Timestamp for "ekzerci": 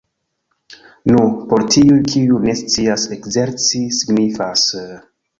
3.17-3.83